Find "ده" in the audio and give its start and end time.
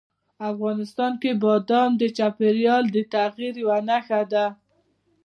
4.31-4.45